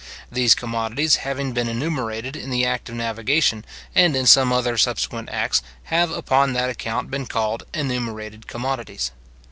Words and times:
These 0.31 0.55
commodities 0.55 1.17
having 1.17 1.51
been 1.53 1.67
enumerated 1.67 2.35
in 2.35 2.49
the 2.49 2.65
act 2.65 2.89
of 2.89 2.95
navigation, 2.95 3.63
and 3.93 4.15
in 4.15 4.25
some 4.25 4.51
other 4.51 4.75
subsequent 4.75 5.29
acts, 5.31 5.61
have 5.93 6.09
upon 6.09 6.53
that 6.53 6.71
account 6.71 7.11
been 7.11 7.27
called 7.27 7.65
enumerated 7.71 8.47
commodities. 8.47 9.11